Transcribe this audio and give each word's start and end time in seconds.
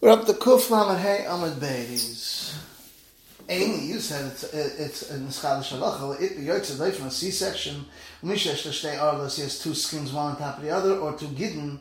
We're 0.00 0.10
up 0.10 0.26
to 0.26 0.32
Kuf 0.32 0.70
Lamed 0.70 1.00
Hey 1.00 1.24
Amud 1.26 1.54
Beis. 1.54 2.56
Amy, 3.48 3.86
you 3.86 3.98
said 3.98 4.26
it's 4.26 4.44
it's 4.44 5.10
in 5.10 5.26
Schalish 5.26 5.76
Halacha. 5.76 6.22
It 6.22 6.38
yotze 6.38 6.78
away 6.78 6.92
from 6.92 7.08
a 7.08 7.10
C-section. 7.10 7.84
Mishesh 8.22 8.64
l'shtei 8.64 8.96
arlos. 8.96 9.34
He 9.34 9.42
has 9.42 9.58
two 9.58 9.74
skins, 9.74 10.12
one 10.12 10.30
on 10.30 10.38
top 10.38 10.58
of 10.58 10.62
the 10.62 10.70
other, 10.70 10.98
or 10.98 11.18
two 11.18 11.26
gidden. 11.26 11.80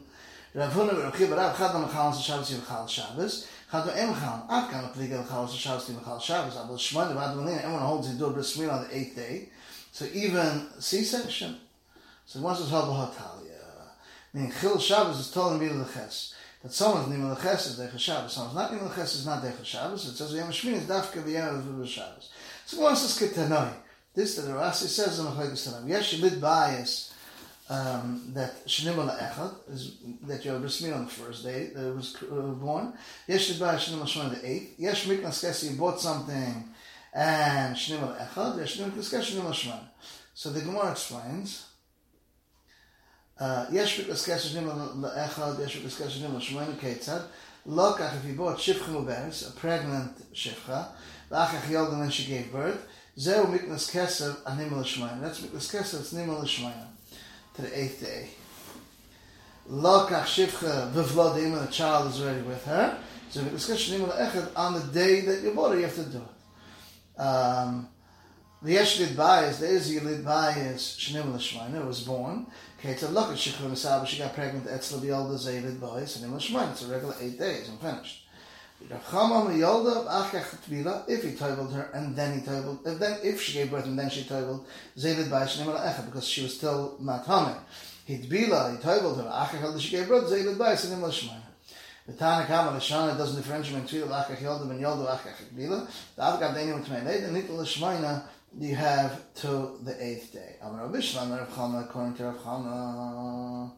Rav 0.56 0.74
Huna 0.74 0.94
v'Rav 0.94 1.38
Rav 1.38 1.58
Chad 1.60 1.74
no 1.76 1.86
mechal 1.86 2.20
Shabbos 2.20 2.52
yivchal 2.52 2.90
Shabbos. 2.90 3.48
Chad 3.72 3.86
no 3.86 3.92
em 3.94 4.12
mechal. 4.12 4.50
At 4.50 4.72
kan 4.72 4.90
pliga 4.94 5.24
mechal 5.24 5.56
Shabbos 5.56 5.88
yivchal 5.88 6.20
Shabbos. 6.20 6.56
Abel 6.56 6.76
Shmoyne 6.76 7.16
v'ad 7.16 7.36
v'lin. 7.36 7.60
Everyone 7.60 7.84
holds 7.84 8.10
door 8.16 8.32
bris 8.32 8.60
on 8.60 8.88
the 8.88 8.98
eighth 8.98 9.16
day. 9.16 9.50
So 9.92 10.08
even 10.12 10.66
C-section. 10.80 11.58
So 12.26 12.42
once 12.42 12.62
it's 12.62 12.72
held 12.72 12.86
b'hatalia. 12.86 13.92
Meaning 14.34 14.54
Chil 14.60 14.80
Shabbos 14.80 15.20
is 15.20 15.30
told 15.30 15.62
in 15.62 15.78
the 15.78 15.86
Ches 15.86 16.34
that 16.68 16.74
someone's 16.74 17.08
nimel 17.08 17.34
chesed 17.38 17.80
dechel 17.80 17.98
Shabbos, 17.98 18.34
someone's 18.34 18.56
not 18.56 18.72
chesed 18.72 19.16
is 19.16 19.26
not 19.26 19.42
dechel 19.42 19.64
Shabbos. 19.64 20.06
It 20.06 20.18
says 20.18 20.34
Yom 20.34 20.50
Shmini 20.50 20.74
is 20.74 20.84
dafka 20.84 21.24
v'yom 21.24 21.82
of 21.82 21.88
Shabbos. 21.88 22.30
So 22.66 23.26
get 23.26 23.36
to 23.36 23.48
know 23.48 23.72
this 24.14 24.36
that 24.36 24.42
the 24.42 24.52
Rasi 24.52 24.88
says 24.88 25.20
in 25.20 25.26
the 25.26 25.32
Machlekes 25.32 25.70
Tanam. 25.70 25.88
Yes, 25.88 26.12
you 26.12 26.22
lit 26.22 26.42
bias 26.42 27.14
um, 27.70 28.32
that 28.34 28.66
shnimel 28.66 29.18
echad 29.18 29.54
is 29.72 29.96
that 30.24 30.44
you're 30.44 30.60
brismin 30.60 30.94
on 30.94 31.06
the 31.06 31.12
first 31.12 31.46
day 31.46 31.68
that 31.68 31.88
it 31.88 31.96
was 31.96 32.18
uh, 32.24 32.36
born. 32.36 32.94
Yes, 33.28 33.50
you 33.50 33.60
bias 33.66 33.90
shnimel 33.90 34.04
shmon 34.04 34.32
the 34.32 34.46
eighth. 34.46 34.74
Yes, 34.78 35.06
miknas 35.06 35.42
kesi 35.42 35.72
you 35.72 35.78
bought 35.78 36.02
something 36.02 36.68
and 37.14 37.78
shnimel 37.78 38.18
echad. 38.28 38.58
Yes, 38.58 38.76
shnimel 38.76 38.92
kesi 38.92 39.22
shnimel 39.22 39.54
shmon. 39.54 39.80
So 40.34 40.50
the 40.50 40.60
Gemara 40.60 40.92
explains. 40.92 41.64
יש 43.73 44.01
בקסקה 44.01 44.39
שנים 44.39 44.69
לאחד, 45.03 45.53
יש 45.65 45.77
בקסקה 45.77 46.11
שנים 46.11 46.39
לשמונה 46.39 46.67
כיצד, 46.81 47.21
לא 47.67 47.95
כך 47.99 48.11
if 48.13 48.27
you 48.27 48.41
bought 48.41 48.59
שפחה 48.59 48.91
מוברת, 48.91 49.33
a 49.33 49.65
pregnant 49.65 50.23
שפחה, 50.33 50.83
ואח 51.31 51.51
כך 51.53 51.71
ילד 51.71 51.89
when 51.89 52.11
she 52.11 52.29
gave 52.29 52.55
birth, 52.55 52.79
זהו 53.17 53.47
מקנס 53.47 53.91
כסף 53.91 54.33
הנימה 54.47 54.81
לשמונה. 54.81 55.13
That's 55.23 55.45
מקנס 55.45 55.71
כסף, 55.71 56.13
it's 56.13 56.17
נימה 56.17 56.43
לשמונה. 56.43 56.75
To 57.57 57.59
the 57.59 57.75
eighth 57.75 58.03
day. 58.03 58.27
לא 59.71 60.07
כך 60.11 60.29
שפחה 60.29 60.87
בבלוד 60.87 61.37
אימא, 61.37 61.65
the 61.65 61.73
child 61.73 62.15
is 62.15 62.21
already 62.21 62.43
with 62.43 62.69
her, 62.69 62.91
so 63.33 63.41
מקנס 63.41 63.65
כסף 63.67 63.77
שנימה 63.77 64.07
לאחד, 64.07 64.57
on 64.57 64.75
the 64.75 64.95
day 64.95 65.21
that 65.27 65.45
you 65.45 65.57
bought 65.57 65.73
it, 65.73 65.79
you 65.79 65.87
have 65.87 65.97
to 65.97 66.05
do 66.13 66.19
it. 66.19 67.21
Um, 67.21 67.89
the 68.68 68.74
yesh 68.74 69.00
lid 69.00 69.10
bayis, 69.10 69.60
the 69.60 69.66
is 69.66 70.04
lid 70.04 70.26
bayis, 70.26 70.98
shnim 70.98 71.88
was 71.88 72.02
born, 72.02 72.46
Okay, 72.80 72.94
to 72.96 73.08
look 73.08 73.30
at 73.30 73.38
Shikha 73.38 73.68
Masaba, 73.68 74.06
she 74.06 74.20
got 74.20 74.36
pregnant 74.36 74.68
Etzla 74.68 75.00
Yolda 75.00 75.36
Zavid 75.36 75.80
Boys, 75.80 76.18
and 76.18 76.26
in 76.26 76.32
Lashman, 76.38 76.72
it's 76.72 76.84
a 76.84 76.88
regular 76.88 77.16
eight 77.22 77.40
days, 77.40 77.70
I'm 77.70 77.78
finished. 77.78 78.26
If 78.82 78.90
he 81.24 81.32
toibled 81.32 81.74
her, 81.74 81.90
and 81.94 82.16
then 82.16 82.40
he 82.40 82.46
toibled, 82.46 82.86
if 82.86 83.00
then 83.00 83.20
if 83.24 83.42
she 83.42 83.54
gave 83.54 83.72
birth 83.72 83.86
and 83.86 83.98
then 83.98 84.10
she 84.10 84.26
toibled, 84.26 84.66
Zavid 84.98 85.30
Boys, 85.30 85.56
Shneim 85.56 85.74
Echa, 85.74 86.06
because 86.06 86.28
she 86.28 86.44
was 86.44 86.56
still 86.56 86.98
Matame. 87.02 87.58
He 88.06 88.18
Tvila, 88.18 88.76
he 88.76 88.84
toibled 88.84 89.18
her, 89.18 89.24
Achach 89.24 89.62
Yolda, 89.62 89.80
she 89.80 89.92
gave 89.92 90.10
birth, 90.10 90.30
Zavid 90.30 90.58
Boys, 90.58 90.84
and 90.84 90.94
in 90.94 91.02
Lashman. 91.02 91.42
The 92.06 92.14
Tana 92.14 92.46
Kama 92.46 92.78
Lashana 92.78 93.18
doesn't 93.18 93.38
differentiate 93.38 93.82
between 93.84 94.04
Achach 94.04 94.38
Yolda, 94.38 94.70
and 94.70 94.82
Yolda, 94.82 95.08
Achach 95.18 95.56
Tvila. 95.56 95.90
The 96.16 96.22
Avgad 96.22 96.54
Daniel 96.54 96.80
Tmei 96.80 97.04
Leid, 97.04 97.24
and 97.24 97.36
Nitla 97.36 97.58
Lashmaina, 97.58 98.24
you 98.60 98.76
have 98.76 99.34
to 99.36 99.78
the 99.84 99.96
eighth 100.00 100.34
day. 100.34 100.56
Amar 100.62 100.88
Bishlam, 100.90 101.38
Rav 101.38 101.50
Chama, 101.50 101.84
according 101.84 102.16
to 102.16 102.26
Rav 102.26 102.38
Chama, 102.38 103.72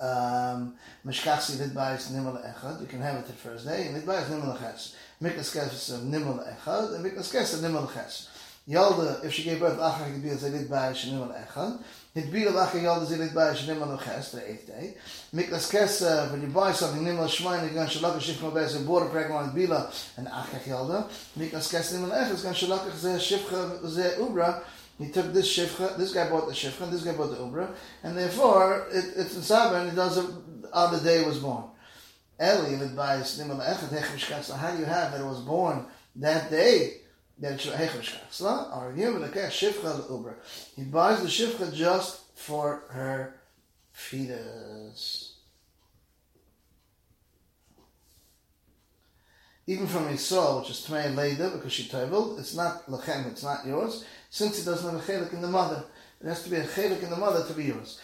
um, 0.00 0.74
Mishkachsi 1.06 1.56
Vidbayis 1.56 2.10
Nimel 2.12 2.42
Echad, 2.44 2.80
you 2.80 2.86
can 2.86 3.00
have 3.00 3.16
it 3.16 3.26
the 3.26 3.32
first 3.32 3.66
day, 3.66 3.86
and 3.86 4.02
Vidbayis 4.02 4.28
Nimel 4.28 4.58
Ches. 4.58 4.96
Miklas 5.22 5.56
Kes 5.56 5.94
of 5.94 6.00
Nimel 6.02 6.44
Echad, 6.44 6.94
and 6.94 7.04
Miklas 7.04 7.32
Kes 7.32 7.54
of 7.54 7.60
Nimel 7.60 7.92
Ches. 7.92 8.28
Yalda, 8.68 9.24
if 9.24 9.32
she 9.32 9.42
gave 9.42 9.60
birth, 9.60 9.78
Achar 9.78 10.08
Gebir, 10.14 10.36
Vidbayis 10.36 11.10
Nimel 11.10 11.34
Echad. 11.46 11.82
Hitbila 12.14 12.52
Lacha 12.52 12.80
Yalda 12.80 13.06
Zilit 13.06 13.32
Bayis 13.32 13.66
Nimel 13.66 14.02
Ches, 14.02 14.32
the 14.32 14.50
eighth 14.50 14.66
day. 14.66 14.94
Miklas 15.34 15.70
Kes, 15.70 16.30
when 16.30 16.42
you 16.42 16.48
buy 16.48 16.72
something, 16.72 17.04
Nimel 17.04 17.26
Shmain, 17.26 17.68
to 17.68 17.98
Shalaka 17.98 18.18
Shifma 18.18 18.54
Bez, 18.54 18.76
and 18.76 18.86
bought 18.86 19.02
a 19.02 19.06
pregnant 19.06 19.54
Bila, 19.54 19.92
and 20.16 20.26
Achach 20.28 20.64
Yalda. 20.64 21.08
Miklas 21.38 21.72
Kes 21.72 21.92
Nimel 21.94 22.10
Echad, 22.10 22.32
is 22.32 22.42
going 22.42 22.54
to 22.54 22.66
Shalaka 22.66 22.94
Ze 22.94 23.36
Shifcha 23.36 23.86
Ze 23.86 24.02
Ubra, 24.18 24.62
he 24.98 25.10
took 25.10 25.32
this 25.32 25.56
shifcha, 25.56 25.96
this 25.96 26.12
guy 26.12 26.28
bought 26.28 26.46
the 26.46 26.52
shifcha, 26.52 26.90
this 26.90 27.02
guy 27.02 27.12
bought 27.12 27.30
the 27.30 27.36
ubra, 27.36 27.74
and 28.02 28.16
therefore 28.16 28.86
it, 28.92 29.04
it's 29.16 29.34
in 29.34 29.42
Saba 29.42 29.80
and 29.80 29.90
it 29.90 29.94
does 29.96 30.18
it 30.18 30.26
on 30.72 30.92
the 30.92 31.00
day 31.00 31.22
it 31.22 31.26
was 31.26 31.38
born. 31.38 31.64
Eli 32.40 32.86
buys 32.94 33.38
how 33.38 34.70
do 34.72 34.78
you 34.78 34.84
have 34.84 35.12
that 35.12 35.20
it 35.20 35.24
was 35.24 35.40
born 35.40 35.86
that 36.16 36.50
day? 36.50 36.94
He 37.42 37.48
buys 40.84 41.20
the 41.22 41.28
shifcha 41.28 41.74
just 41.74 42.20
for 42.36 42.84
her 42.90 43.34
fetus. 43.90 45.34
Even 49.66 49.86
from 49.88 50.08
his 50.08 50.24
soul, 50.24 50.60
which 50.60 50.70
is 50.70 50.86
Tmei 50.86 51.14
Leda, 51.14 51.50
because 51.50 51.72
she 51.72 51.88
toiveled, 51.88 52.38
it's 52.38 52.54
not 52.54 52.86
lechem, 52.86 53.26
it's 53.26 53.42
not 53.42 53.66
yours 53.66 54.04
since 54.30 54.60
it 54.60 54.64
doesn't 54.64 54.90
have 54.90 55.00
a 55.00 55.12
chelik 55.12 55.32
in 55.32 55.42
the 55.42 55.48
mother. 55.48 55.84
It 56.20 56.26
has 56.26 56.42
to 56.44 56.50
be 56.50 56.56
a 56.56 56.64
chelik 56.64 57.02
in 57.02 57.10
the 57.10 57.16
mother 57.16 57.46
to 57.46 57.52
be 57.54 57.64
yours. 57.64 58.00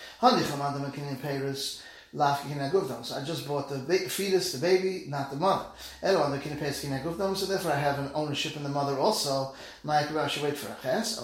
So 2.14 3.14
I 3.14 3.22
just 3.24 3.46
bought 3.46 3.68
the 3.68 3.78
fetus, 4.08 4.52
the 4.52 4.58
baby, 4.58 5.04
not 5.08 5.30
the 5.30 5.36
mother. 5.36 5.66
So 6.00 7.46
therefore 7.46 7.72
I 7.72 7.78
have 7.78 7.98
an 7.98 8.10
ownership 8.14 8.56
in 8.56 8.62
the 8.62 8.68
mother 8.70 8.98
also. 8.98 9.54
I 9.86 10.26
should 10.28 10.42
wait 10.42 10.56
for 10.56 10.72
a 10.72 10.76
ches. 10.82 11.18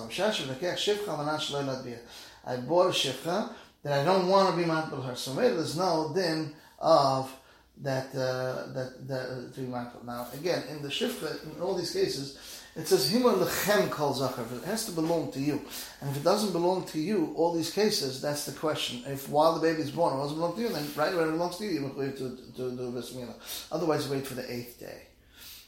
I 2.47 2.57
bought 2.57 2.87
a 2.87 2.91
shifcha 2.91 3.51
that 3.83 4.01
I 4.01 4.05
don't 4.05 4.29
want 4.29 4.51
to 4.51 4.57
be 4.57 4.71
of 4.71 5.05
her. 5.05 5.17
So 5.17 5.33
there's 5.35 5.77
no 5.77 6.13
din 6.15 6.55
of 6.79 7.35
that 7.79 8.15
uh, 8.15 8.73
that 8.73 9.09
that 9.09 9.55
to 9.55 9.61
be 9.61 9.67
mindful. 9.67 10.05
Now 10.05 10.29
again, 10.33 10.63
in 10.71 10.83
the 10.83 10.89
shifcha, 10.89 11.43
in 11.57 11.61
all 11.61 11.75
these 11.75 11.93
cases, 11.93 12.39
it 12.77 12.87
says 12.87 13.11
Himar 13.13 13.35
lechem 13.35 13.91
kol 13.91 14.15
zachar. 14.15 14.45
It 14.57 14.65
has 14.65 14.87
to 14.87 14.93
belong 14.93 15.33
to 15.33 15.41
you, 15.41 15.61
and 16.01 16.11
if 16.11 16.17
it 16.17 16.25
doesn't 16.25 16.53
belong 16.53 16.85
to 16.87 17.01
you, 17.01 17.35
all 17.37 17.53
these 17.53 17.73
cases, 17.73 18.21
that's 18.21 18.47
the 18.47 18.53
question. 18.53 19.03
If 19.07 19.29
while 19.29 19.55
the 19.55 19.61
baby 19.61 19.83
is 19.83 19.91
born, 19.91 20.15
it 20.15 20.19
doesn't 20.23 20.37
belong 20.37 20.55
to 20.55 20.61
you, 20.61 20.69
then 20.69 20.87
right 20.97 21.15
when 21.15 21.29
it 21.29 21.33
belongs 21.33 21.57
to 21.59 21.65
you, 21.65 21.71
you 21.71 21.83
have 21.83 22.17
to 22.17 22.37
to 22.57 22.77
do 22.77 22.91
bris 22.91 23.13
milah. 23.13 23.35
Otherwise, 23.73 24.09
wait 24.09 24.27
for 24.27 24.35
the 24.35 24.53
eighth 24.53 24.79
day. 24.79 25.03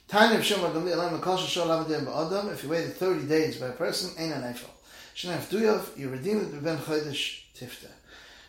If 0.08 0.50
you 2.62 2.68
waited 2.70 2.94
thirty 2.94 3.26
days 3.26 3.56
by 3.56 3.66
a 3.66 3.72
person, 3.72 4.10
you 5.96 6.08
redeem 6.08 6.36
it 6.38 6.52
with 6.52 6.62
ben 6.62 6.78
chodesh 6.78 7.40
tifta. 7.58 7.90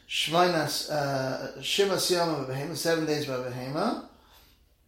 Shmainas 0.07 0.90
uh, 0.90 1.62
Shiva 1.62 1.95
Siyama 1.95 2.47
Behema, 2.47 2.75
seven 2.75 3.06
days 3.06 3.25
by 3.25 3.34
Behema. 3.34 4.06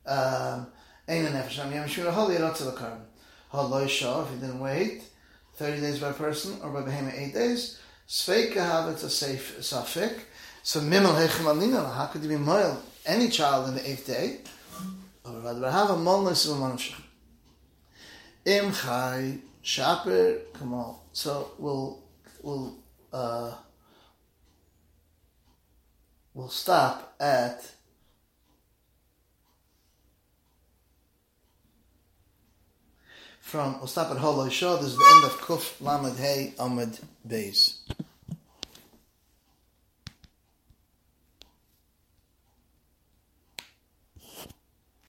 Um, 0.05 0.67
ain't 1.07 1.27
an 1.27 1.33
eifel. 1.33 1.73
Yom 1.73 1.85
Shmira 1.85 2.13
Ratzah 2.13 2.73
Lakarim. 2.73 3.01
Haloisha, 3.51 4.23
if 4.23 4.33
he 4.33 4.39
didn't 4.39 4.59
wait, 4.59 5.03
30 5.55 5.81
days 5.81 5.99
by 5.99 6.11
person, 6.11 6.57
or 6.63 6.69
by 6.69 6.81
behemoth 6.81 7.15
8 7.15 7.33
days. 7.33 7.79
Sveika 8.07 8.55
have 8.55 8.89
it's 8.89 9.03
a 9.03 9.09
safe 9.09 9.57
safik. 9.59 10.19
So 10.63 10.79
mimel 10.79 11.15
hechem 11.15 11.93
how 11.93 12.05
could 12.07 12.23
you 12.23 12.29
be 12.29 12.37
moil 12.37 12.81
any 13.05 13.29
child 13.29 13.69
in 13.69 13.75
the 13.75 13.89
eighth 13.89 14.07
day? 14.07 14.41
Or 15.25 15.39
rather, 15.41 15.69
have 15.69 15.89
a 15.89 15.95
molnus 15.95 16.49
of 16.49 16.61
a 16.61 18.49
Im 18.49 18.71
chai 18.71 19.39
shaper 19.61 20.39
kamal. 20.57 21.03
So 21.11 21.51
we'll, 21.57 22.03
we'll, 22.41 22.77
uh, 23.11 23.55
we'll 26.33 26.49
stop 26.49 27.15
at 27.19 27.71
from, 33.41 33.79
we'll 33.79 33.87
stop 33.87 34.11
at 34.11 34.17
Holo 34.17 34.49
Shah. 34.49 34.75
This 34.77 34.87
is 34.87 34.97
the 34.97 35.13
end 35.15 35.23
of 35.25 35.31
Kuf 35.41 35.81
Lamed 35.81 36.17
Hey 36.17 36.53
Amud 36.57 36.99
Beis. 37.27 37.79